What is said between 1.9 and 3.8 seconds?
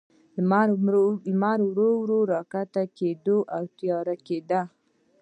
ورو کښته کېده، او